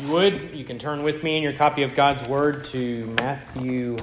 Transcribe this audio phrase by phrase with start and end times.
[0.00, 3.98] You would, you can turn with me in your copy of God's Word to Matthew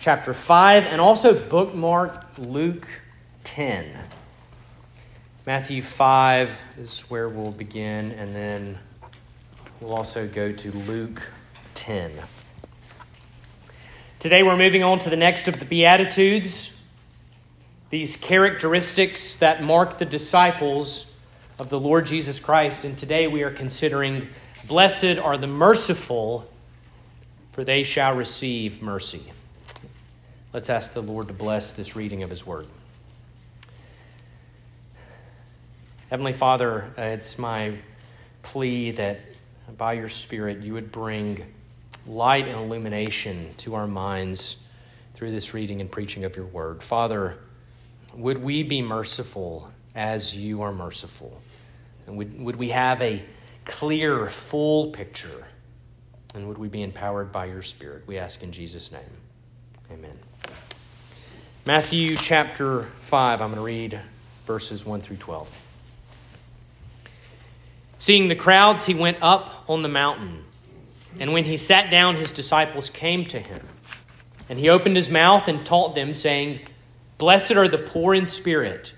[0.00, 2.88] chapter 5 and also bookmark Luke
[3.44, 3.86] 10.
[5.46, 8.78] Matthew 5 is where we'll begin, and then
[9.80, 11.22] we'll also go to Luke
[11.74, 12.10] 10.
[14.18, 16.82] Today we're moving on to the next of the Beatitudes,
[17.90, 21.16] these characteristics that mark the disciples
[21.60, 22.84] of the Lord Jesus Christ.
[22.84, 24.28] And today we are considering
[24.66, 26.50] Blessed are the merciful,
[27.52, 29.22] for they shall receive mercy.
[30.52, 32.66] Let's ask the Lord to bless this reading of His Word.
[36.10, 37.76] Heavenly Father, uh, it's my
[38.42, 39.20] plea that
[39.78, 41.44] by your Spirit you would bring
[42.04, 44.64] light and illumination to our minds
[45.14, 46.82] through this reading and preaching of your Word.
[46.82, 47.38] Father,
[48.14, 51.40] would we be merciful as you are merciful?
[52.08, 53.24] And would, would we have a
[53.66, 55.44] clear, full picture.
[56.34, 58.04] And would we be empowered by your Spirit?
[58.06, 59.02] We ask in Jesus' name.
[59.90, 60.18] Amen.
[61.66, 64.00] Matthew chapter 5, I'm going to read
[64.46, 65.54] verses 1 through 12.
[67.98, 70.44] Seeing the crowds, he went up on the mountain.
[71.18, 73.66] And when he sat down, his disciples came to him.
[74.48, 76.60] And he opened his mouth and taught them, saying,
[77.18, 78.92] Blessed are the poor in spirit,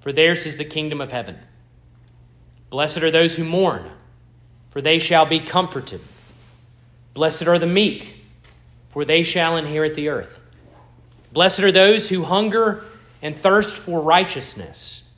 [0.00, 1.38] for theirs is the kingdom of heaven.
[2.70, 3.90] Blessed are those who mourn,
[4.70, 6.00] for they shall be comforted.
[7.12, 8.14] Blessed are the meek,
[8.90, 10.42] for they shall inherit the earth.
[11.32, 12.84] Blessed are those who hunger
[13.20, 15.08] and thirst for righteousness,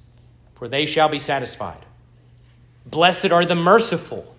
[0.55, 1.85] for they shall be satisfied.
[2.87, 4.35] Blessed are the merciful,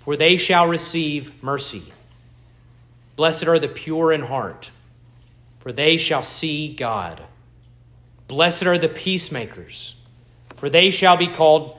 [0.00, 1.92] for they shall receive mercy.
[3.16, 4.70] Blessed are the pure in heart,
[5.58, 7.22] for they shall see God.
[8.28, 9.94] Blessed are the peacemakers,
[10.56, 11.78] for they shall be called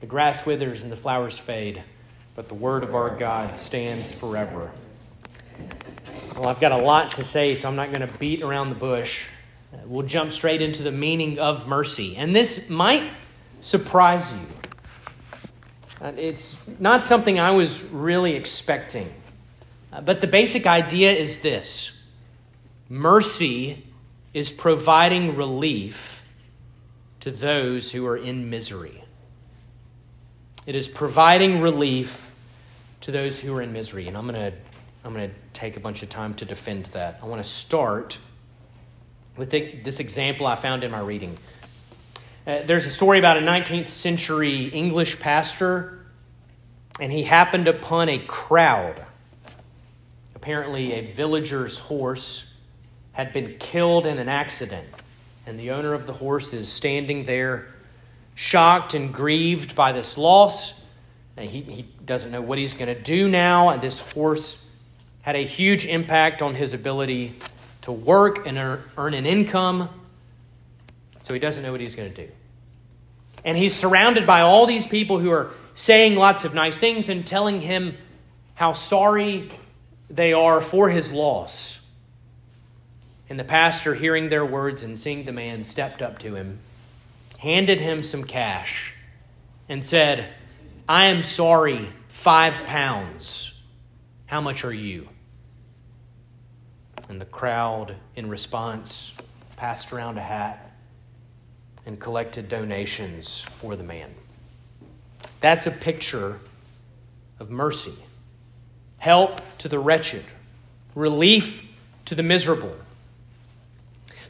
[0.00, 1.82] The grass withers and the flowers fade,
[2.36, 4.70] but the word of our God stands forever.
[6.36, 8.76] Well, I've got a lot to say, so I'm not going to beat around the
[8.76, 9.24] bush.
[9.84, 12.16] We'll jump straight into the meaning of mercy.
[12.16, 13.10] And this might
[13.60, 14.46] surprise you.
[16.00, 19.12] Uh, it's not something I was really expecting.
[19.92, 22.02] Uh, but the basic idea is this
[22.88, 23.84] mercy
[24.32, 26.22] is providing relief
[27.20, 28.97] to those who are in misery.
[30.68, 32.30] It is providing relief
[33.00, 34.06] to those who are in misery.
[34.06, 34.58] And I'm going to
[35.02, 37.20] I'm going to take a bunch of time to defend that.
[37.22, 38.18] I want to start
[39.38, 41.38] with this example I found in my reading.
[42.46, 46.00] Uh, there's a story about a 19th century English pastor,
[47.00, 49.02] and he happened upon a crowd.
[50.34, 52.54] Apparently, a villager's horse
[53.12, 54.88] had been killed in an accident,
[55.46, 57.68] and the owner of the horse is standing there
[58.38, 60.80] shocked and grieved by this loss.
[61.36, 63.70] And he, he doesn't know what he's going to do now.
[63.70, 64.64] And this horse
[65.22, 67.34] had a huge impact on his ability
[67.82, 68.56] to work and
[68.96, 69.88] earn an income.
[71.22, 72.32] So he doesn't know what he's going to do.
[73.44, 77.26] And he's surrounded by all these people who are saying lots of nice things and
[77.26, 77.96] telling him
[78.54, 79.50] how sorry
[80.10, 81.84] they are for his loss.
[83.28, 86.60] And the pastor, hearing their words and seeing the man, stepped up to him
[87.38, 88.92] handed him some cash,
[89.68, 90.28] and said,
[90.88, 93.60] I am sorry, five pounds.
[94.26, 95.08] How much are you?
[97.08, 99.14] And the crowd, in response,
[99.56, 100.72] passed around a hat
[101.86, 104.14] and collected donations for the man.
[105.40, 106.40] That's a picture
[107.38, 107.94] of mercy
[108.98, 110.24] help to the wretched,
[110.94, 111.72] relief
[112.04, 112.76] to the miserable.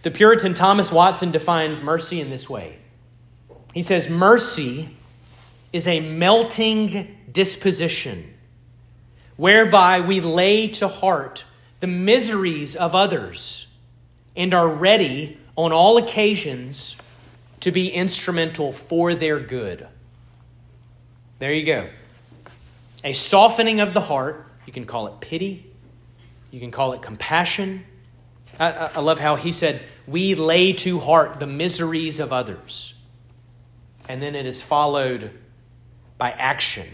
[0.03, 2.78] The Puritan Thomas Watson defined mercy in this way
[3.75, 4.97] he says, Mercy
[5.73, 8.35] is a melting disposition
[9.37, 11.45] whereby we lay to heart
[11.81, 13.73] the miseries of others
[14.35, 16.97] and are ready on all occasions
[17.61, 19.87] to be instrumental for their good.
[21.39, 21.89] There you go.
[23.05, 24.47] A softening of the heart.
[24.67, 25.67] You can call it pity.
[26.51, 27.85] You can call it compassion.
[28.59, 32.98] I, I, love how he said, We lay to heart the miseries of others
[34.09, 35.31] and then it is followed
[36.17, 36.87] by action.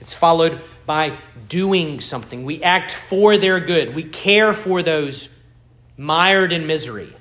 [0.00, 1.16] It's followed by
[1.48, 2.44] doing something.
[2.44, 3.94] We act for their good.
[3.94, 5.42] We care for those
[5.96, 7.12] mired in misery.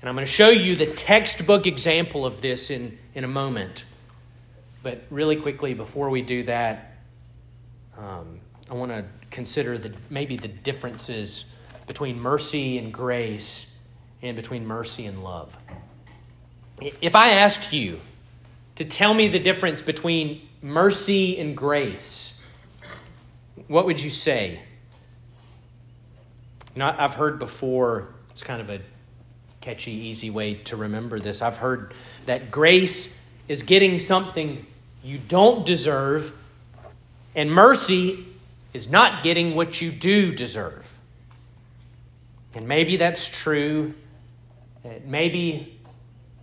[0.00, 3.84] And I'm going to show you the textbook example of this in, in a moment.
[4.82, 6.98] But really quickly, before we do that,
[7.96, 8.40] um,
[8.70, 11.46] I want to consider the, maybe the differences
[11.86, 13.76] between mercy and grace
[14.20, 15.56] and between mercy and love.
[17.00, 17.98] If I asked you
[18.74, 22.38] to tell me the difference between mercy and grace,
[23.68, 24.60] what would you say?
[26.76, 28.80] Know, I've heard before, it's kind of a
[29.62, 31.40] catchy, easy way to remember this.
[31.40, 31.94] I've heard
[32.26, 34.66] that grace is getting something
[35.02, 36.36] you don't deserve,
[37.34, 38.26] and mercy
[38.74, 40.92] is not getting what you do deserve.
[42.54, 43.94] And maybe that's true.
[45.06, 45.73] Maybe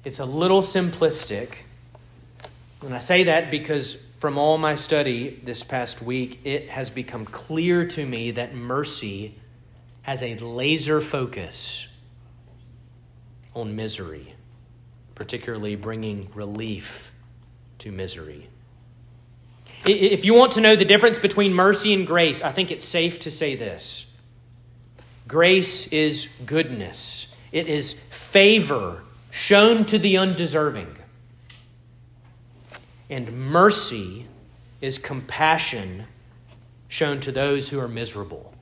[0.03, 1.53] it's a little simplistic.
[2.81, 7.25] And I say that because from all my study this past week, it has become
[7.25, 9.35] clear to me that mercy
[10.03, 11.87] has a laser focus
[13.53, 14.33] on misery,
[15.13, 17.11] particularly bringing relief
[17.79, 18.47] to misery.
[19.85, 23.19] If you want to know the difference between mercy and grace, I think it's safe
[23.21, 24.07] to say this
[25.27, 29.01] grace is goodness, it is favor
[29.31, 30.95] shown to the undeserving.
[33.09, 34.27] And mercy
[34.81, 36.05] is compassion
[36.87, 38.53] shown to those who are miserable.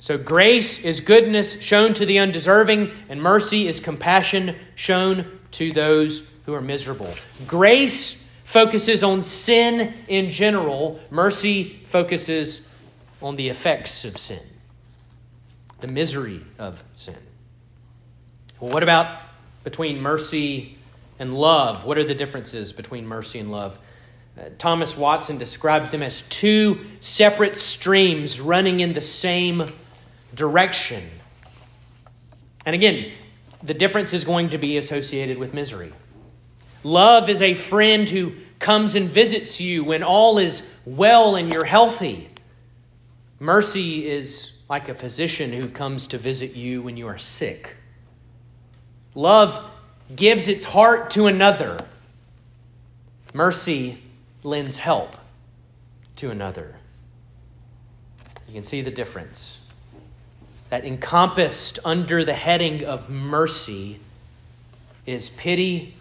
[0.00, 6.28] So, grace is goodness shown to the undeserving, and mercy is compassion shown to those
[6.46, 7.12] who are miserable.
[7.46, 12.66] Grace focuses on sin in general, mercy focuses
[13.20, 14.42] on the effects of sin,
[15.80, 17.14] the misery of sin.
[18.60, 19.20] Well, what about
[19.64, 20.76] between mercy
[21.18, 21.86] and love?
[21.86, 23.78] What are the differences between mercy and love?
[24.38, 29.72] Uh, Thomas Watson described them as two separate streams running in the same
[30.34, 31.02] direction.
[32.66, 33.12] And again,
[33.62, 35.92] the difference is going to be associated with misery.
[36.84, 41.64] Love is a friend who comes and visits you when all is well and you're
[41.64, 42.28] healthy.
[43.38, 47.76] Mercy is like a physician who comes to visit you when you are sick.
[49.14, 49.64] Love
[50.14, 51.78] gives its heart to another.
[53.34, 54.02] Mercy
[54.42, 55.16] lends help
[56.16, 56.76] to another.
[58.46, 59.58] You can see the difference
[60.70, 64.00] that encompassed under the heading of mercy
[65.06, 65.96] is pity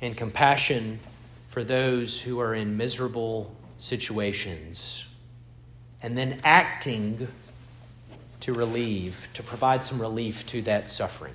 [0.00, 1.00] and compassion
[1.48, 5.04] for those who are in miserable situations,
[6.02, 7.28] and then acting
[8.40, 11.34] to relieve, to provide some relief to that suffering.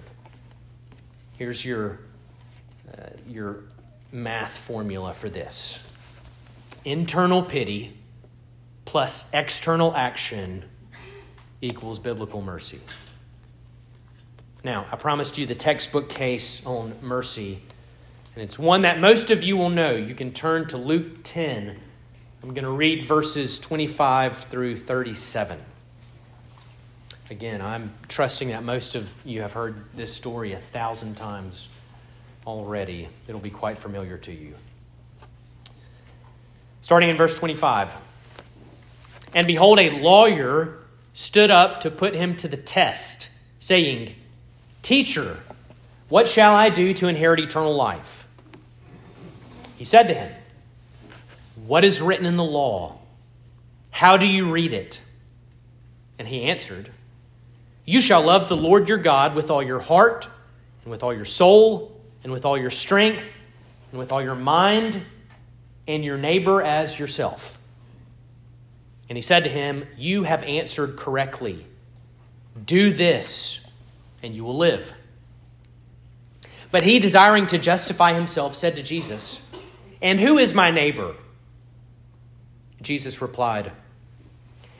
[1.37, 1.99] Here's your,
[2.91, 3.63] uh, your
[4.11, 5.83] math formula for this
[6.85, 7.97] internal pity
[8.85, 10.63] plus external action
[11.61, 12.79] equals biblical mercy.
[14.63, 17.61] Now, I promised you the textbook case on mercy,
[18.35, 19.91] and it's one that most of you will know.
[19.91, 21.79] You can turn to Luke 10.
[22.43, 25.59] I'm going to read verses 25 through 37.
[27.33, 31.67] Again, I'm trusting that most of you have heard this story a thousand times
[32.45, 33.09] already.
[33.27, 34.53] It'll be quite familiar to you.
[36.83, 37.95] Starting in verse 25.
[39.33, 40.77] And behold, a lawyer
[41.15, 44.13] stood up to put him to the test, saying,
[44.83, 45.39] Teacher,
[46.09, 48.27] what shall I do to inherit eternal life?
[49.75, 50.31] He said to him,
[51.65, 52.99] What is written in the law?
[53.89, 55.01] How do you read it?
[56.19, 56.91] And he answered,
[57.85, 60.27] You shall love the Lord your God with all your heart,
[60.83, 63.39] and with all your soul, and with all your strength,
[63.91, 65.01] and with all your mind,
[65.87, 67.57] and your neighbor as yourself.
[69.09, 71.65] And he said to him, You have answered correctly.
[72.65, 73.65] Do this,
[74.21, 74.93] and you will live.
[76.71, 79.47] But he, desiring to justify himself, said to Jesus,
[80.01, 81.15] And who is my neighbor?
[82.81, 83.71] Jesus replied,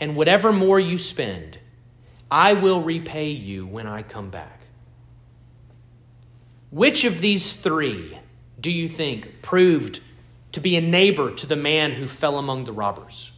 [0.00, 1.58] and whatever more you spend,
[2.30, 4.62] I will repay you when I come back.
[6.70, 8.18] Which of these three
[8.58, 10.00] do you think proved
[10.52, 13.32] to be a neighbor to the man who fell among the robbers?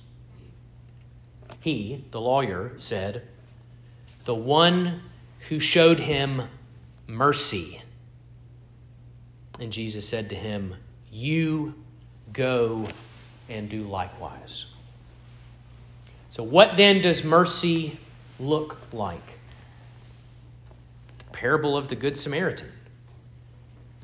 [1.60, 3.22] He, the lawyer, said,
[4.24, 5.02] The one
[5.48, 6.42] who showed him
[7.06, 7.82] mercy.
[9.58, 10.74] And Jesus said to him,
[11.10, 11.74] You
[12.32, 12.88] go
[13.48, 14.66] and do likewise.
[16.32, 17.98] So, what then does mercy
[18.40, 19.20] look like?
[21.18, 22.72] The parable of the Good Samaritan.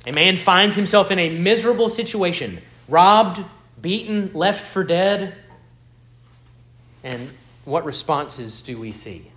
[0.06, 3.42] A man finds himself in a miserable situation, robbed,
[3.80, 5.36] beaten, left for dead.
[7.02, 7.30] And
[7.64, 9.30] what responses do we see?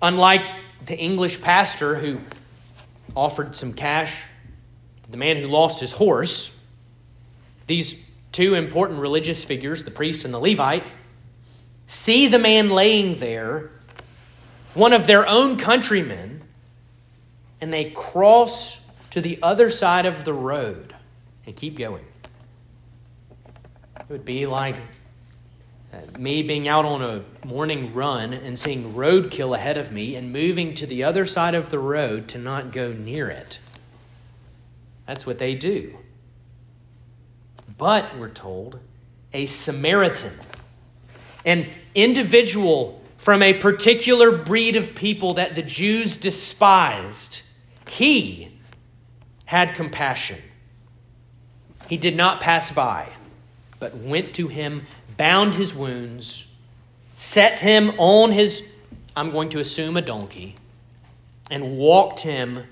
[0.00, 0.42] Unlike
[0.86, 2.20] the English pastor who
[3.16, 4.14] offered some cash
[5.10, 6.56] the man who lost his horse,
[7.66, 8.00] these
[8.30, 10.84] two important religious figures, the priest and the Levite,
[11.88, 13.70] see the man laying there,
[14.74, 16.42] one of their own countrymen,
[17.60, 20.94] and they cross to the other side of the road
[21.44, 22.04] and keep going.
[23.98, 24.76] It would be like
[25.92, 30.32] uh, me being out on a morning run and seeing roadkill ahead of me and
[30.32, 33.58] moving to the other side of the road to not go near it.
[35.06, 35.96] That's what they do.
[37.78, 38.80] But, we're told,
[39.32, 40.32] a Samaritan,
[41.48, 47.40] an individual from a particular breed of people that the Jews despised,
[47.88, 48.52] he
[49.46, 50.38] had compassion.
[51.88, 53.08] He did not pass by,
[53.80, 54.82] but went to him
[55.16, 56.52] bound his wounds,
[57.16, 58.70] set him on his,
[59.16, 60.54] I'm going to assume, a donkey,
[61.50, 62.64] and walked him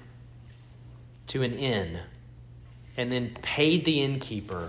[1.29, 2.01] to an inn,
[2.99, 4.69] and then paid the innkeeper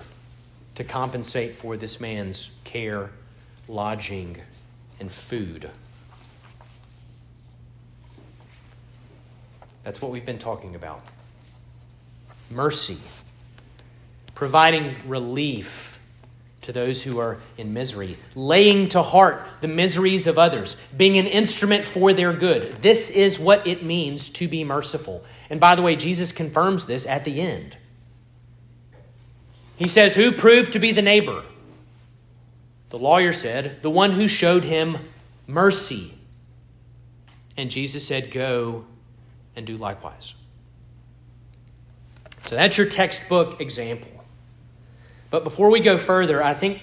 [0.75, 3.11] to compensate for this man's care,
[3.67, 4.41] lodging,
[4.99, 5.69] and food.
[9.83, 11.01] That's what we've been talking about.
[12.49, 12.97] Mercy,
[14.35, 15.99] providing relief
[16.61, 21.25] to those who are in misery, laying to heart the miseries of others, being an
[21.25, 22.73] instrument for their good.
[22.81, 25.23] This is what it means to be merciful.
[25.49, 27.77] And by the way, Jesus confirms this at the end.
[29.77, 31.43] He says, Who proved to be the neighbor?
[32.89, 34.97] The lawyer said, The one who showed him
[35.45, 36.13] mercy.
[37.55, 38.85] And Jesus said, Go
[39.55, 40.33] and do likewise.
[42.43, 44.23] So that's your textbook example.
[45.29, 46.81] But before we go further, I think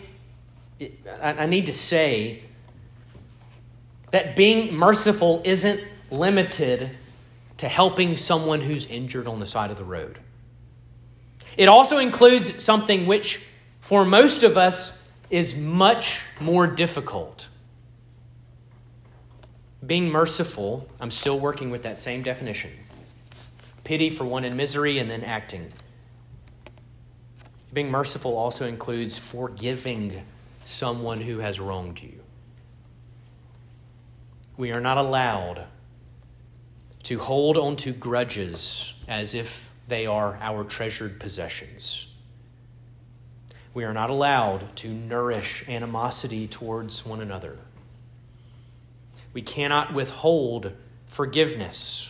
[0.78, 0.92] it,
[1.22, 2.42] I, I need to say
[4.10, 5.80] that being merciful isn't
[6.10, 6.90] limited
[7.56, 10.18] to helping someone who's injured on the side of the road.
[11.56, 13.46] It also includes something which,
[13.80, 15.03] for most of us,
[15.34, 17.48] is much more difficult.
[19.84, 22.70] Being merciful, I'm still working with that same definition
[23.82, 25.70] pity for one in misery and then acting.
[27.72, 30.22] Being merciful also includes forgiving
[30.64, 32.20] someone who has wronged you.
[34.56, 35.66] We are not allowed
[37.02, 42.13] to hold on to grudges as if they are our treasured possessions.
[43.74, 47.58] We are not allowed to nourish animosity towards one another.
[49.32, 50.72] We cannot withhold
[51.08, 52.08] forgiveness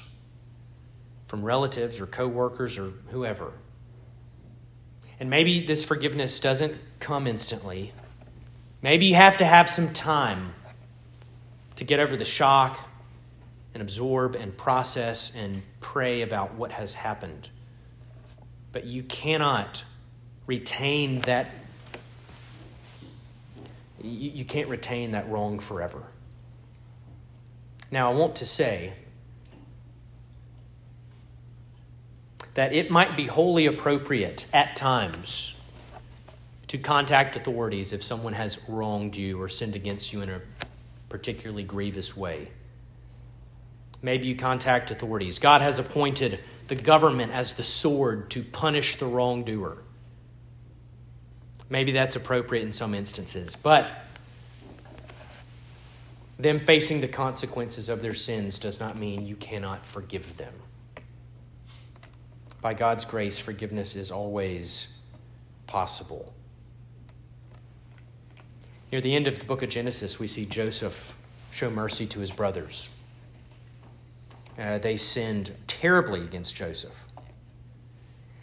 [1.27, 3.53] from relatives or coworkers or whoever.
[5.19, 7.93] And maybe this forgiveness doesn't come instantly.
[8.83, 10.55] Maybe you have to have some time
[11.77, 12.79] to get over the shock
[13.73, 17.49] and absorb and process and pray about what has happened.
[18.71, 19.85] But you cannot
[20.47, 21.51] retain that
[24.03, 26.03] you, you can't retain that wrong forever.
[27.91, 28.95] Now, I want to say
[32.55, 35.61] that it might be wholly appropriate at times
[36.69, 40.41] to contact authorities if someone has wronged you or sinned against you in a
[41.09, 42.49] particularly grievous way.
[44.03, 45.39] Maybe you contact authorities.
[45.39, 49.79] God has appointed the government as the sword to punish the wrongdoer.
[51.69, 53.89] Maybe that's appropriate in some instances, but
[56.39, 60.55] them facing the consequences of their sins does not mean you cannot forgive them
[62.65, 64.97] by God's grace, forgiveness is always
[65.67, 66.33] possible.
[68.91, 71.15] Near the end of the book of Genesis, we see Joseph
[71.51, 72.89] show mercy to his brothers.
[74.59, 76.95] Uh, they sinned terribly against Joseph.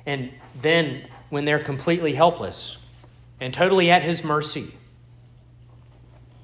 [0.06, 2.81] And then, when they're completely helpless
[3.42, 4.72] and totally at his mercy,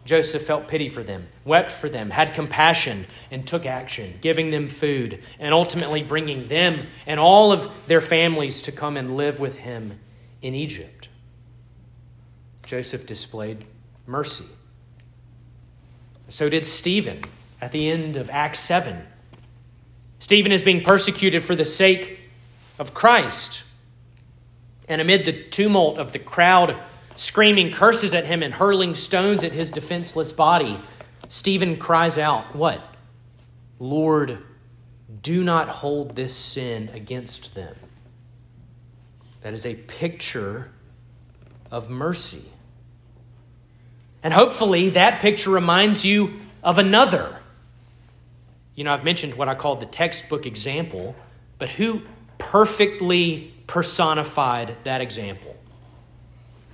[0.04, 4.68] Joseph felt pity for them, wept for them, had compassion, and took action, giving them
[4.68, 9.58] food, and ultimately bringing them and all of their families to come and live with
[9.58, 10.00] him
[10.42, 11.08] in Egypt.
[12.66, 13.66] Joseph displayed
[14.06, 14.46] mercy.
[16.30, 17.22] So did Stephen
[17.62, 19.06] at the end of Acts 7.
[20.20, 22.20] Stephen is being persecuted for the sake
[22.80, 23.64] of Christ.
[24.88, 26.76] And amid the tumult of the crowd
[27.16, 30.80] screaming curses at him and hurling stones at his defenseless body,
[31.30, 32.82] Stephen cries out, What?
[33.80, 34.40] Lord,
[35.22, 37.76] do not hold this sin against them.
[39.42, 40.72] That is a picture
[41.72, 42.46] of mercy.
[44.24, 47.40] And hopefully, that picture reminds you of another.
[48.76, 51.16] You know, I've mentioned what I call the textbook example,
[51.60, 52.02] but who
[52.38, 55.56] perfectly personified that example?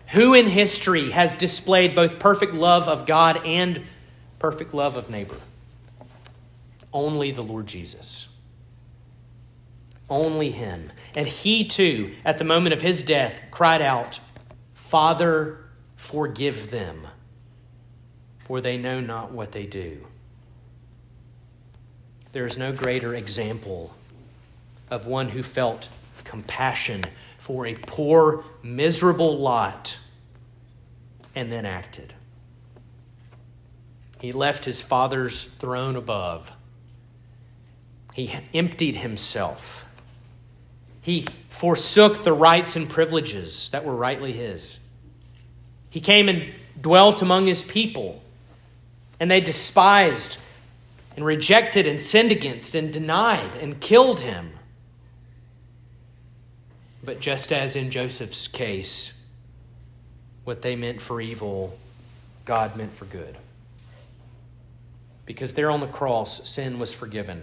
[0.09, 3.83] Who in history has displayed both perfect love of God and
[4.39, 5.37] perfect love of neighbor?
[6.93, 8.27] Only the Lord Jesus.
[10.09, 10.91] Only Him.
[11.15, 14.19] And He too, at the moment of His death, cried out,
[14.75, 15.57] Father,
[15.95, 17.07] forgive them,
[18.37, 20.05] for they know not what they do.
[22.33, 23.95] There is no greater example
[24.91, 25.89] of one who felt
[26.23, 27.03] compassion
[27.37, 29.97] for a poor, miserable lot
[31.35, 32.13] and then acted.
[34.19, 36.51] He left his father's throne above.
[38.13, 39.85] He emptied himself.
[41.01, 44.79] He forsook the rights and privileges that were rightly his.
[45.89, 48.23] He came and dwelt among his people,
[49.19, 50.37] and they despised
[51.15, 54.53] and rejected and sinned against and denied and killed him.
[57.03, 59.19] But just as in Joseph's case,
[60.45, 61.77] what they meant for evil,
[62.45, 63.37] God meant for good.
[65.25, 67.41] Because there on the cross, sin was forgiven.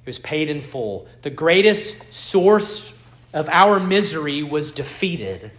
[0.00, 1.08] It was paid in full.
[1.22, 2.98] The greatest source
[3.32, 5.50] of our misery was defeated.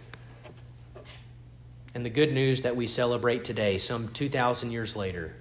[1.94, 5.34] And the good news that we celebrate today, some 2,000 years later,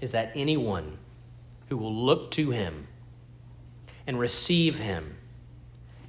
[0.00, 0.98] is that anyone
[1.68, 2.86] who will look to him
[4.06, 5.16] and receive him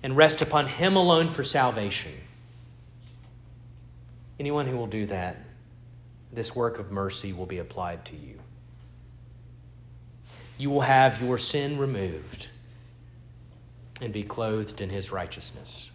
[0.03, 2.11] and rest upon him alone for salvation
[4.41, 5.37] Anyone who will do that,
[6.33, 8.39] this work of mercy will be applied to you.
[10.57, 12.47] You will have your sin removed
[14.01, 15.91] and be clothed in his righteousness.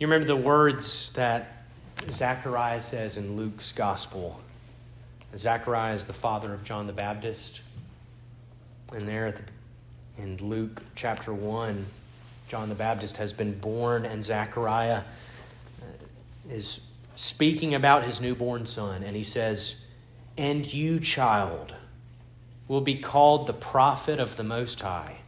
[0.00, 1.66] You remember the words that
[2.10, 4.40] Zechariah says in Luke's gospel.
[5.36, 7.60] Zechariah is the father of John the Baptist.
[8.92, 9.42] And there at the,
[10.18, 11.86] in Luke chapter 1,
[12.48, 15.02] John the Baptist has been born, and Zechariah
[15.82, 15.84] uh,
[16.48, 16.80] is
[17.16, 19.84] speaking about his newborn son, and he says,
[20.36, 21.74] And you, child,
[22.68, 25.18] will be called the prophet of the Most High.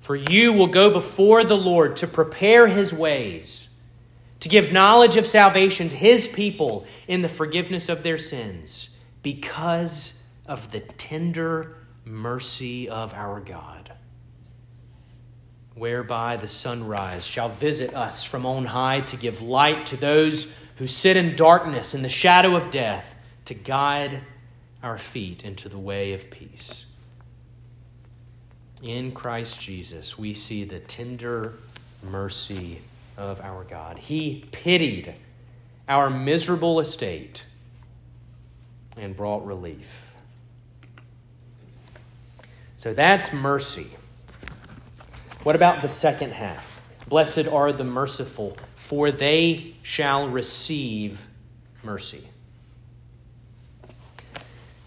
[0.00, 3.68] For you will go before the Lord to prepare his ways,
[4.40, 10.22] to give knowledge of salvation to his people in the forgiveness of their sins, because
[10.46, 13.81] of the tender mercy of our God
[15.74, 20.86] whereby the sunrise shall visit us from on high to give light to those who
[20.86, 24.20] sit in darkness in the shadow of death, to guide
[24.82, 26.84] our feet into the way of peace.
[28.82, 31.54] In Christ Jesus, we see the tender
[32.02, 32.82] mercy
[33.16, 33.98] of our God.
[33.98, 35.14] He pitied
[35.88, 37.44] our miserable estate
[38.96, 40.12] and brought relief.
[42.76, 43.88] So that's mercy.
[45.42, 46.80] What about the second half?
[47.08, 51.26] Blessed are the merciful, for they shall receive
[51.82, 52.28] mercy.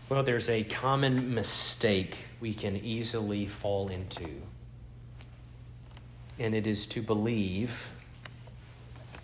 [0.07, 4.29] Well, there's a common mistake we can easily fall into,
[6.39, 7.89] and it is to believe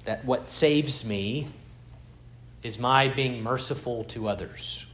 [0.04, 1.48] that what saves me
[2.62, 4.86] is my being merciful to others.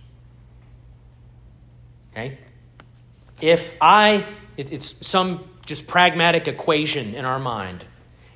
[2.12, 2.38] Okay?
[3.42, 4.24] If I,
[4.56, 7.84] it, it's some just pragmatic equation in our mind.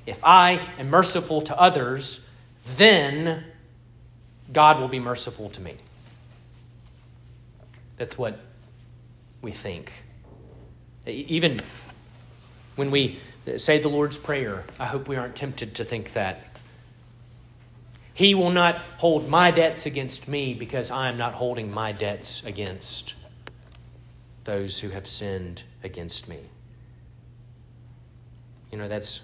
[0.06, 2.24] If I am merciful to others,
[2.76, 3.44] then
[4.52, 5.76] God will be merciful to me.
[7.96, 8.38] That's what
[9.40, 9.92] we think.
[11.06, 11.60] Even
[12.76, 13.18] when we
[13.56, 16.44] say the Lord's Prayer, I hope we aren't tempted to think that.
[18.14, 22.44] He will not hold my debts against me because I am not holding my debts
[22.44, 23.14] against
[24.44, 26.40] those who have sinned against me.
[28.72, 29.20] You know, that's,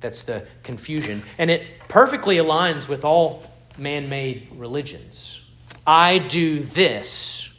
[0.00, 1.22] that's the confusion.
[1.38, 3.46] And it perfectly aligns with all
[3.78, 5.40] man made religions.
[5.86, 7.50] I do this,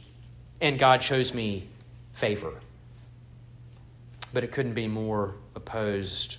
[0.60, 1.67] and God shows me
[2.13, 2.54] favor.
[4.34, 6.38] But it couldn't be more opposed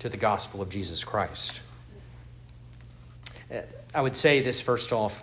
[0.00, 1.62] to the gospel of Jesus Christ.
[3.50, 3.60] Uh,
[3.94, 5.22] I would say this first off.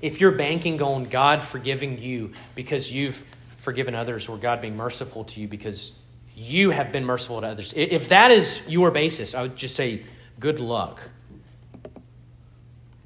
[0.00, 3.22] If you're banking on God forgiving you because you've
[3.58, 5.98] forgiven others, or God being merciful to you because
[6.40, 10.02] you have been merciful to others, if that is your basis, I would just say
[10.38, 11.00] good luck.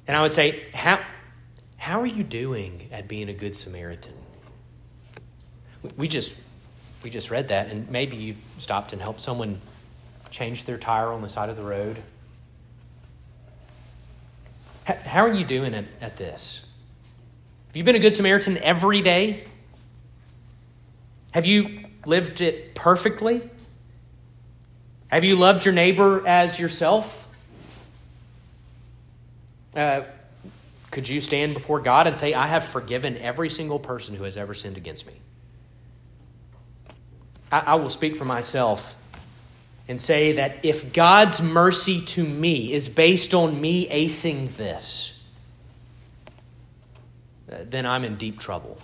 [0.07, 1.03] And I would say, how,
[1.75, 4.13] how are you doing at being a good Samaritan?
[5.97, 6.33] We just,
[7.03, 9.59] we just read that, and maybe you've stopped and helped someone
[10.29, 11.97] change their tire on the side of the road.
[14.85, 16.65] How are you doing at, at this?
[17.67, 19.43] Have you been a good Samaritan every day?
[21.31, 23.49] Have you lived it perfectly?
[25.07, 27.27] Have you loved your neighbor as yourself?
[29.75, 30.03] Uh,
[30.91, 34.37] could you stand before God and say, I have forgiven every single person who has
[34.37, 35.13] ever sinned against me?
[37.51, 38.95] I, I will speak for myself
[39.87, 45.21] and say that if God's mercy to me is based on me acing this,
[47.51, 48.79] uh, then I'm in deep trouble.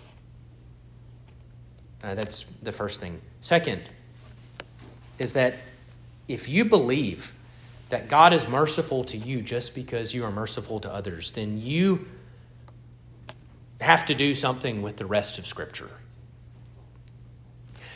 [2.04, 3.22] Uh, that's the first thing.
[3.42, 3.82] Second,
[5.20, 5.56] is that
[6.28, 7.34] if you believe
[7.90, 12.08] that God is merciful to you just because you are merciful to others, then you
[13.82, 15.90] have to do something with the rest of Scripture.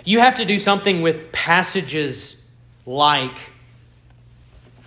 [0.03, 2.45] You have to do something with passages
[2.85, 3.37] like,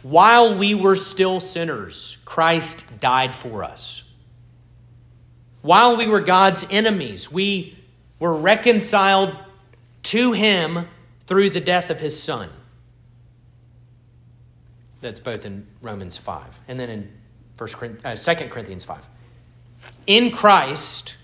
[0.03, 4.05] while we were still sinners, Christ died for us.
[5.63, 7.78] While we were God's enemies, we
[8.19, 9.37] were reconciled
[10.05, 10.89] to Him
[11.27, 12.51] through the death of His Son.
[15.01, 17.13] That's both in Romans 5 and then in
[17.57, 18.99] 1 uh, 2 Corinthians 5.
[20.07, 21.15] In Christ,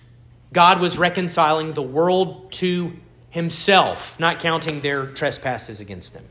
[0.53, 2.93] God was reconciling the world to
[3.31, 6.25] Himself, not counting their trespasses against them.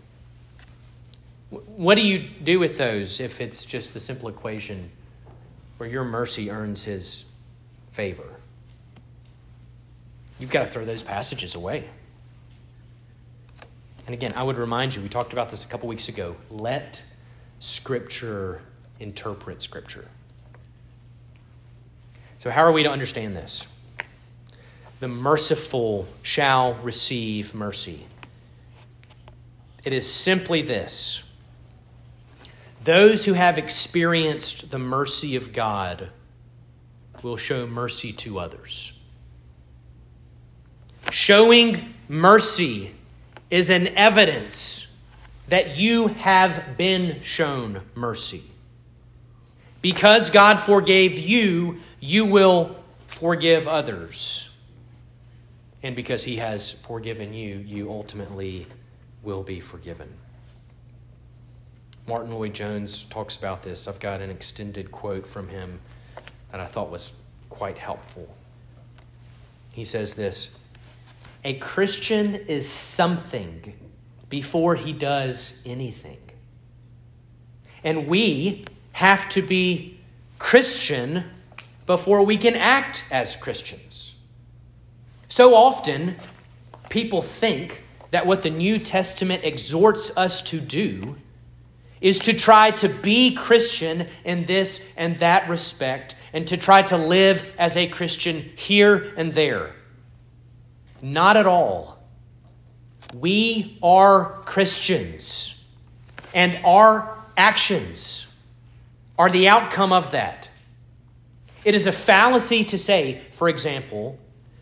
[1.49, 4.89] What do you do with those if it's just the simple equation
[5.77, 7.25] where your mercy earns his
[7.91, 8.39] favor?
[10.43, 11.85] You've got to throw those passages away.
[14.05, 16.35] And again, I would remind you, we talked about this a couple weeks ago.
[16.51, 17.01] Let
[17.61, 18.59] Scripture
[18.99, 20.05] interpret Scripture.
[22.39, 23.67] So, how are we to understand this?
[24.99, 28.05] The merciful shall receive mercy.
[29.85, 31.31] It is simply this
[32.83, 36.09] those who have experienced the mercy of God
[37.21, 38.91] will show mercy to others.
[41.11, 42.93] Showing mercy
[43.49, 44.87] is an evidence
[45.47, 48.43] that you have been shown mercy.
[49.81, 52.75] Because God forgave you, you will
[53.07, 54.49] forgive others.
[55.83, 58.67] And because He has forgiven you, you ultimately
[59.21, 60.09] will be forgiven.
[62.07, 63.87] Martyn Lloyd-Jones talks about this.
[63.87, 65.79] I've got an extended quote from him
[66.51, 67.13] that I thought was
[67.49, 68.27] quite helpful.
[69.71, 70.57] He says this
[71.43, 73.73] A Christian is something
[74.29, 76.17] before he does anything.
[77.83, 79.99] And we have to be
[80.39, 81.25] Christian
[81.85, 84.15] before we can act as Christians.
[85.27, 86.15] So often,
[86.89, 91.17] people think that what the New Testament exhorts us to do
[91.99, 96.97] is to try to be Christian in this and that respect and to try to
[96.97, 99.73] live as a Christian here and there.
[101.03, 101.99] Not at all.
[103.13, 105.61] We are Christians,
[106.33, 108.25] and our actions
[109.19, 110.49] are the outcome of that.
[111.65, 114.17] It is a fallacy to say, for example,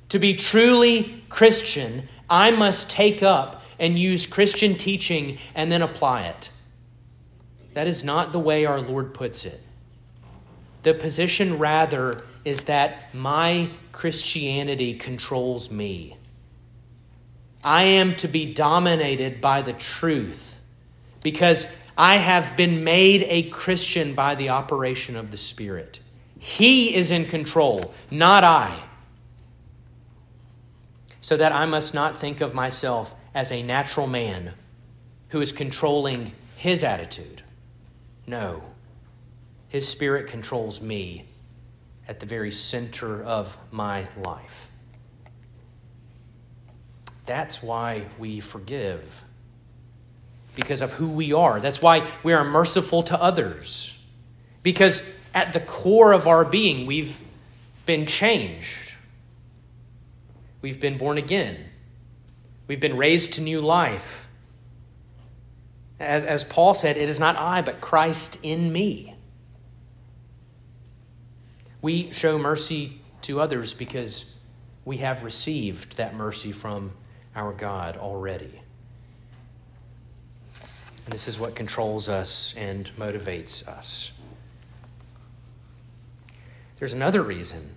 [0.10, 6.24] to be truly Christian, I must take up and use Christian teaching and then apply
[6.24, 6.50] it.
[7.76, 9.62] That is not the way our Lord puts it.
[10.82, 16.18] The position, rather, is that my Christianity controls me.
[17.64, 20.60] I am to be dominated by the truth
[21.22, 26.00] because I have been made a Christian by the operation of the Spirit.
[26.40, 28.84] He is in control, not I.
[31.22, 34.54] So that I must not think of myself as a natural man
[35.30, 37.44] who is controlling his attitude.
[38.26, 38.64] No.
[39.70, 41.26] His Spirit controls me
[42.08, 44.71] at the very center of my life.
[47.26, 49.24] That's why we forgive,
[50.56, 51.60] because of who we are.
[51.60, 54.04] That's why we are merciful to others,
[54.64, 57.18] because at the core of our being, we've
[57.86, 58.94] been changed.
[60.62, 61.58] We've been born again.
[62.68, 64.28] We've been raised to new life.
[66.00, 69.16] As, as Paul said, it is not I, but Christ in me.
[71.82, 74.36] We show mercy to others because
[74.86, 76.92] we have received that mercy from
[77.36, 78.62] our God already.
[81.06, 84.12] And this is what controls us and motivates us.
[86.80, 87.70] There's another reason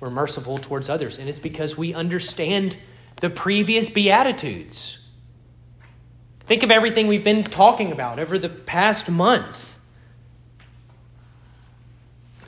[0.00, 2.76] we're merciful towards others, and it's because we understand
[3.20, 5.08] the previous Beatitudes.
[6.40, 9.78] Think of everything we've been talking about over the past month.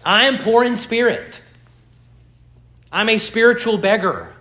[0.05, 1.41] I am poor in spirit.
[2.93, 4.35] I'm a spiritual beggar.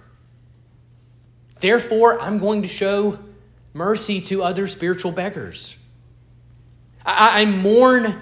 [1.60, 3.20] Therefore, I'm going to show
[3.74, 5.76] mercy to other spiritual beggars.
[7.06, 8.22] I, I mourn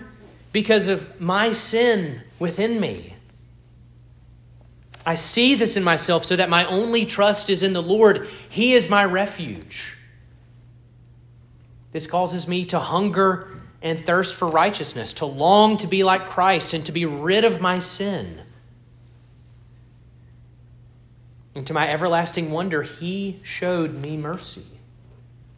[0.52, 3.16] because of my sin within me.
[5.06, 8.28] I see this in myself so that my only trust is in the Lord.
[8.50, 9.96] He is my refuge.
[11.92, 13.50] This causes me to hunger
[13.82, 17.62] and thirst for righteousness, to long to be like Christ and to be rid of
[17.62, 18.42] my sin.
[21.56, 24.66] And to my everlasting wonder, he showed me mercy.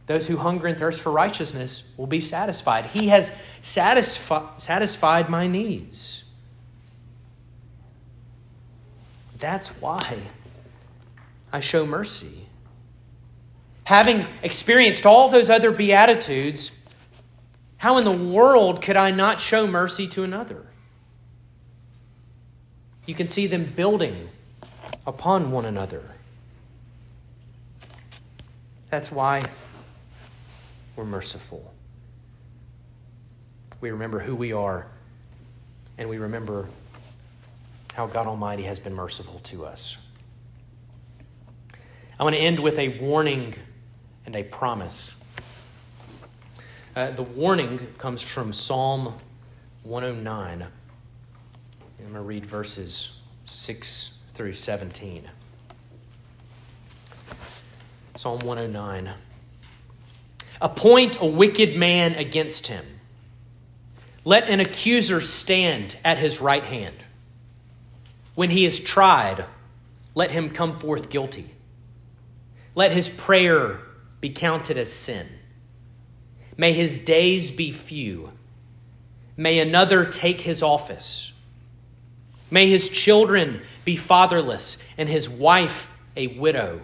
[0.05, 2.86] Those who hunger and thirst for righteousness will be satisfied.
[2.86, 6.23] He has satisfi- satisfied my needs.
[9.38, 10.19] That's why
[11.51, 12.45] I show mercy.
[13.83, 16.71] Having experienced all those other Beatitudes,
[17.77, 20.65] how in the world could I not show mercy to another?
[23.05, 24.29] You can see them building
[25.06, 26.04] upon one another.
[28.89, 29.41] That's why
[30.95, 31.73] we're merciful.
[33.82, 34.88] We remember who we are,
[35.97, 36.67] and we remember
[37.93, 39.97] how God Almighty has been merciful to us.
[42.19, 43.56] I want to end with a warning
[44.26, 45.13] and a promise.
[46.95, 49.13] Uh, the warning comes from Psalm
[49.84, 50.62] 109.
[50.63, 50.69] I'm
[52.00, 55.28] going to read verses 6 through 17.
[58.15, 59.10] Psalm 109.
[60.62, 62.86] Appoint a wicked man against him.
[64.23, 66.93] Let an accuser stand at his right hand.
[68.36, 69.45] When he is tried,
[70.13, 71.56] let him come forth guilty.
[72.76, 73.80] Let his prayer
[74.21, 75.28] be counted as sin.
[76.56, 78.34] May his days be few.
[79.36, 81.34] May another take his office.
[82.49, 86.81] May his children be fatherless and his wife a widow.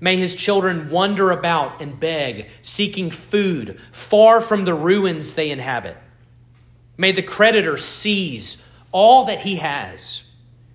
[0.00, 5.96] May his children wander about and beg, seeking food far from the ruins they inhabit.
[6.96, 10.30] May the creditor seize all that he has.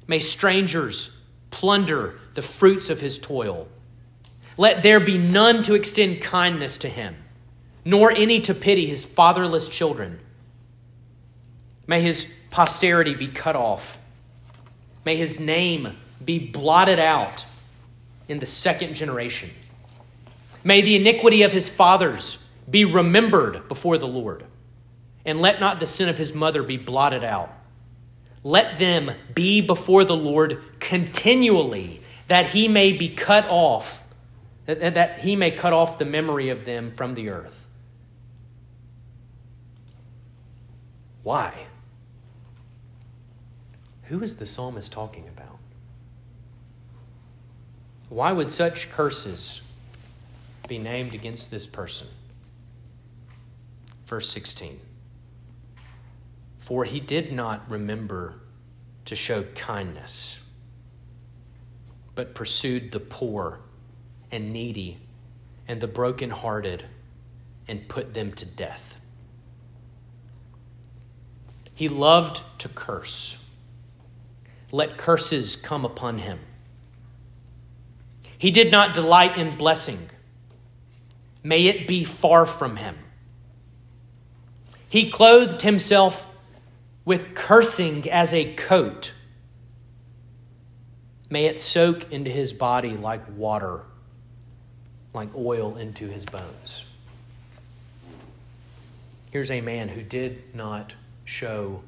[0.08, 1.20] May strangers
[1.52, 3.68] plunder the fruits of his toil.
[4.58, 7.16] Let there be none to extend kindness to him
[7.86, 10.20] nor any to pity his fatherless children.
[11.86, 14.00] May his posterity be cut off.
[15.06, 17.46] May his name be blotted out
[18.28, 19.50] in the second generation.
[20.64, 24.46] May the iniquity of his fathers be remembered before the Lord,
[25.26, 27.52] and let not the sin of his mother be blotted out.
[28.44, 34.06] Let them be before the Lord continually, that he may be cut off,
[34.66, 37.68] that he may cut off the memory of them from the earth.
[41.24, 41.68] Why?
[44.06, 45.60] Who is the psalmist talking about?
[48.10, 49.62] Why would such curses
[50.68, 52.08] be named against this person?
[54.06, 54.80] Verse 16
[56.60, 58.36] For he did not remember
[59.06, 60.40] to show kindness,
[62.14, 63.60] but pursued the poor
[64.32, 65.00] and needy
[65.68, 66.86] and the brokenhearted
[67.68, 68.98] and put them to death.
[71.74, 73.43] He loved to curse.
[74.74, 76.40] Let curses come upon him.
[78.40, 80.10] He did not delight in blessing.
[81.44, 82.98] May it be far from him.
[84.90, 86.26] He clothed himself
[87.06, 89.14] with cursing as a coat.
[91.30, 93.82] May it soak into his body like water,
[95.14, 96.84] like oil into his bones.
[99.30, 101.84] Here's a man who did not show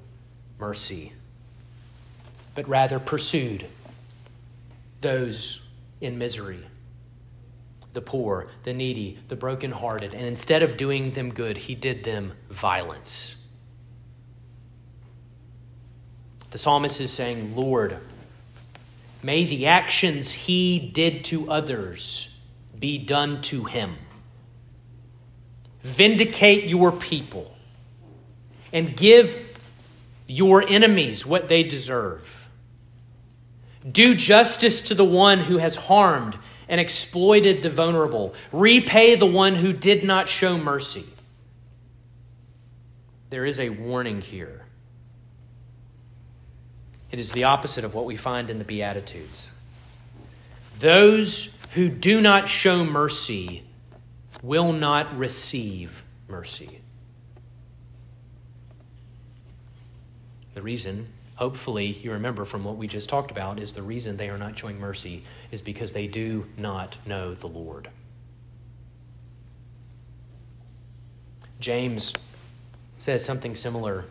[0.59, 1.13] mercy,
[2.55, 3.67] but rather pursued
[5.01, 5.63] those
[6.01, 6.63] in misery
[7.95, 12.33] the poor, the needy, the brokenhearted, and instead of doing them good, he did them
[12.49, 13.37] violence.
[16.51, 17.97] The psalmist is saying, Lord,
[19.23, 22.37] may the actions he did to others
[22.77, 23.95] be done to him.
[25.81, 27.55] Vindicate your people
[28.73, 29.57] and give
[30.27, 32.44] your enemies what they deserve.
[33.89, 38.33] Do justice to the one who has harmed and exploited the vulnerable.
[38.51, 41.05] Repay the one who did not show mercy.
[43.29, 44.65] There is a warning here.
[47.11, 49.49] It is the opposite of what we find in the Beatitudes.
[50.79, 53.63] Those who do not show mercy
[54.41, 56.81] will not receive mercy.
[60.53, 64.29] The reason hopefully you remember from what we just talked about is the reason they
[64.29, 67.89] are not showing mercy is because they do not know the Lord.
[71.59, 72.13] James
[72.97, 74.05] says something similar.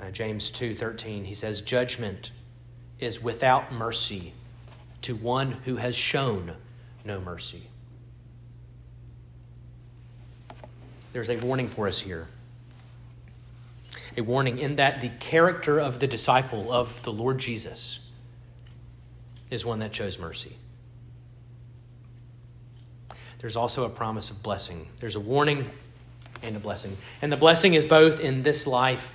[0.00, 2.30] Uh, James 2:13 he says judgment
[2.98, 4.32] is without mercy
[5.02, 6.54] to one who has shown
[7.04, 7.68] no mercy.
[11.12, 12.28] There's a warning for us here
[14.16, 18.00] a warning in that the character of the disciple of the Lord Jesus
[19.50, 20.56] is one that shows mercy.
[23.38, 24.88] There's also a promise of blessing.
[25.00, 25.70] There's a warning
[26.42, 26.96] and a blessing.
[27.20, 29.12] And the blessing is both in this life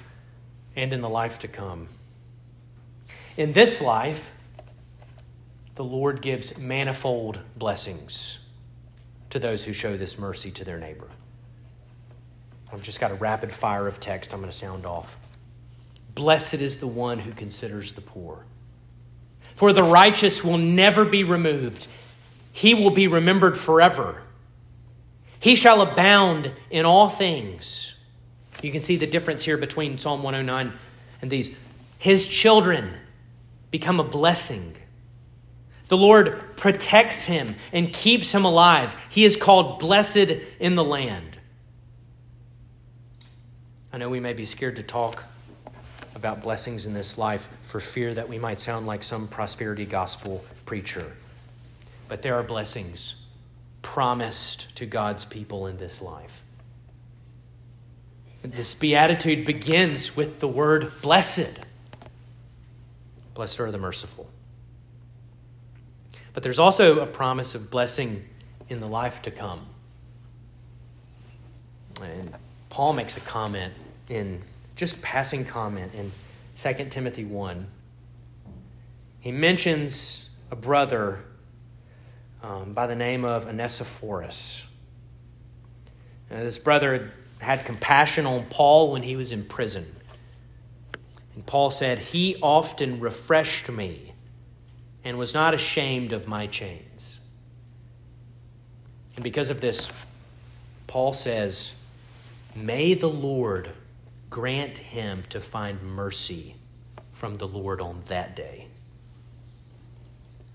[0.75, 1.88] and in the life to come.
[3.38, 4.31] In this life,
[5.75, 8.39] the Lord gives manifold blessings
[9.29, 11.07] to those who show this mercy to their neighbor.
[12.71, 15.17] I've just got a rapid fire of text I'm going to sound off.
[16.15, 18.45] Blessed is the one who considers the poor.
[19.55, 21.88] For the righteous will never be removed,
[22.51, 24.21] he will be remembered forever.
[25.39, 27.95] He shall abound in all things.
[28.62, 30.73] You can see the difference here between Psalm 109
[31.21, 31.58] and these.
[31.97, 32.93] His children
[33.71, 34.75] become a blessing.
[35.88, 38.97] The Lord protects him and keeps him alive.
[39.10, 41.38] He is called blessed in the land.
[43.91, 45.23] I know we may be scared to talk
[46.15, 50.43] about blessings in this life for fear that we might sound like some prosperity gospel
[50.65, 51.13] preacher.
[52.08, 53.25] But there are blessings
[53.82, 56.43] promised to God's people in this life.
[58.43, 61.60] This beatitude begins with the word blessed.
[63.34, 64.30] Blessed are the merciful.
[66.34, 68.25] But there's also a promise of blessing
[68.69, 69.65] in the life to come.
[72.02, 72.34] And
[72.69, 73.73] Paul makes a comment
[74.08, 74.41] in
[74.75, 76.12] just passing comment in
[76.55, 77.67] 2 Timothy 1.
[79.21, 81.19] He mentions a brother
[82.41, 84.65] um, by the name of Onesiphorus.
[86.29, 89.95] Now, this brother had compassion on Paul when he was in prison.
[91.34, 94.13] And Paul said, He often refreshed me
[95.03, 97.19] and was not ashamed of my chains.
[99.15, 99.91] And because of this,
[100.88, 101.75] Paul says,
[102.55, 103.71] May the Lord
[104.29, 106.55] grant him to find mercy
[107.13, 108.67] from the Lord on that day.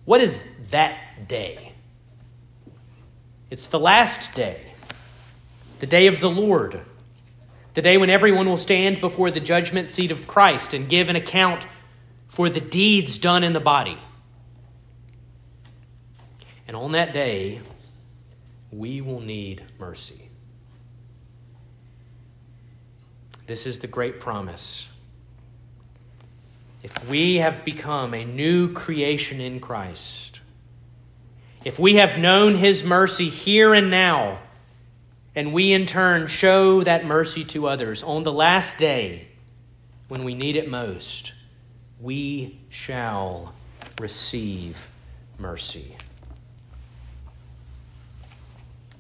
[0.04, 1.72] What is that day?
[3.50, 4.72] It's the last day,
[5.80, 6.80] the day of the Lord,
[7.74, 11.16] the day when everyone will stand before the judgment seat of Christ and give an
[11.16, 11.64] account
[12.28, 13.98] for the deeds done in the body.
[16.66, 17.60] And on that day,
[18.72, 20.23] we will need mercy.
[23.46, 24.88] This is the great promise.
[26.82, 30.40] If we have become a new creation in Christ,
[31.64, 34.38] if we have known His mercy here and now,
[35.34, 39.28] and we in turn show that mercy to others on the last day
[40.08, 41.32] when we need it most,
[42.00, 43.54] we shall
[43.98, 44.86] receive
[45.38, 45.96] mercy.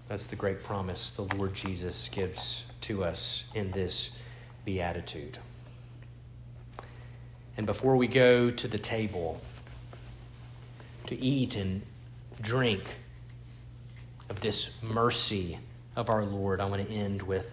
[0.08, 4.18] That's the great promise the Lord Jesus gives to us in this
[4.64, 5.38] beatitude.
[7.56, 9.40] And before we go to the table
[11.06, 11.82] to eat and
[12.40, 12.96] drink
[14.28, 15.58] of this mercy
[15.94, 17.50] of our Lord, I want to end with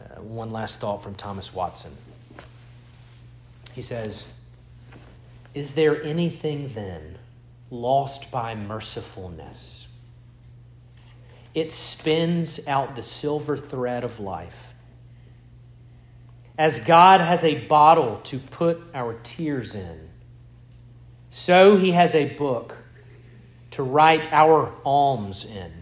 [0.00, 1.92] uh, one last thought from Thomas Watson.
[3.72, 4.38] He says,
[5.54, 7.18] Is there anything then
[7.70, 9.86] lost by mercifulness?
[11.54, 14.65] It spins out the silver thread of life
[16.58, 20.08] as God has a bottle to put our tears in,
[21.30, 22.76] so he has a book
[23.72, 25.72] to write our alms in.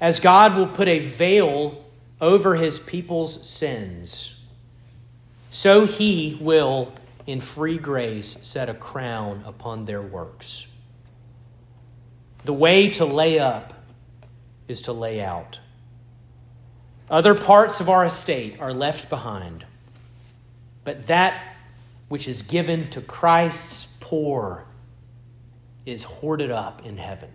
[0.00, 1.84] As God will put a veil
[2.20, 4.40] over his people's sins,
[5.50, 6.92] so he will,
[7.26, 10.66] in free grace, set a crown upon their works.
[12.44, 13.72] The way to lay up
[14.66, 15.60] is to lay out.
[17.10, 19.64] Other parts of our estate are left behind,
[20.84, 21.56] but that
[22.08, 24.64] which is given to Christ's poor
[25.84, 27.30] is hoarded up in heaven.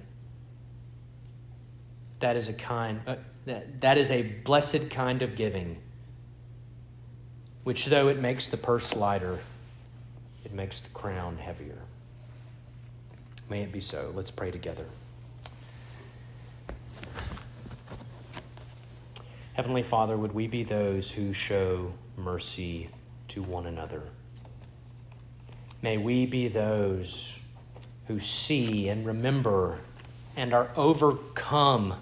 [2.20, 3.16] That is a kind uh,
[3.46, 5.78] that, that is a blessed kind of giving
[7.64, 9.40] which though it makes the purse lighter
[10.44, 11.78] it makes the crown heavier.
[13.50, 14.12] May it be so.
[14.16, 14.86] Let's pray together.
[19.60, 22.90] Heavenly Father, would we be those who show mercy
[23.28, 24.04] to one another?
[25.82, 27.38] May we be those
[28.08, 29.80] who see and remember
[30.38, 31.96] and are overcome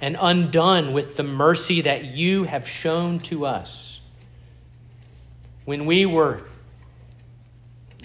[0.00, 4.00] and undone with the mercy that you have shown to us.
[5.66, 6.44] When we were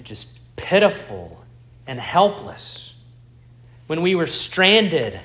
[0.04, 0.28] just
[0.58, 1.46] pitiful
[1.88, 3.02] and helpless,
[3.88, 5.22] when we were stranded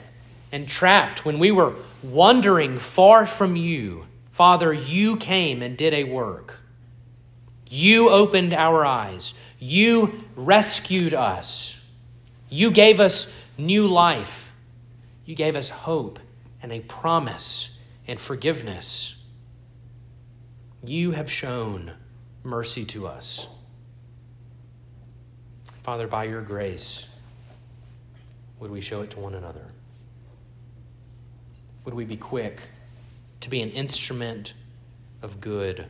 [0.52, 6.04] and trapped, when we were wandering far from you, Father, you came and did a
[6.04, 6.60] work.
[7.68, 9.34] You opened our eyes.
[9.58, 11.78] You rescued us.
[12.48, 14.52] You gave us new life.
[15.24, 16.18] You gave us hope
[16.62, 19.22] and a promise and forgiveness.
[20.84, 21.92] You have shown
[22.42, 23.46] mercy to us.
[25.82, 27.06] Father, by your grace,
[28.60, 29.66] would we show it to one another?
[31.88, 32.60] Would we be quick
[33.40, 34.52] to be an instrument
[35.22, 35.86] of good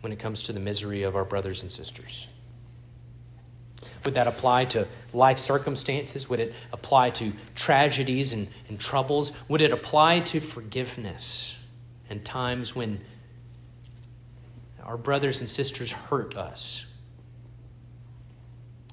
[0.00, 2.26] when it comes to the misery of our brothers and sisters?
[4.04, 6.28] Would that apply to life circumstances?
[6.28, 9.32] Would it apply to tragedies and, and troubles?
[9.48, 11.56] Would it apply to forgiveness
[12.10, 13.02] and times when
[14.82, 16.86] our brothers and sisters hurt us?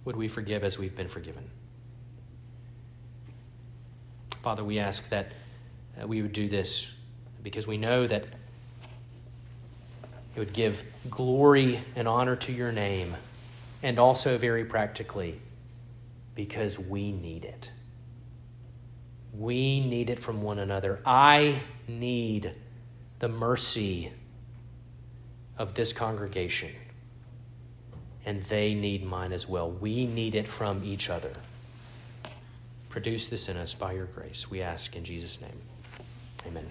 [0.06, 1.50] Would we forgive as we've been forgiven?
[4.42, 5.32] Father, we ask that
[6.02, 6.94] uh, we would do this
[7.44, 8.26] because we know that
[10.36, 13.16] it would give glory and honor to your name,
[13.84, 15.40] and also very practically,
[16.36, 17.70] because we need it.
[19.34, 21.02] We need it from one another.
[21.06, 22.54] I need
[23.20, 24.12] the mercy
[25.58, 26.72] of this congregation,
[28.26, 29.70] and they need mine as well.
[29.70, 31.34] We need it from each other.
[32.92, 34.52] Produce this in us by your grace.
[34.52, 35.62] We ask in Jesus' name.
[36.46, 36.68] Amen.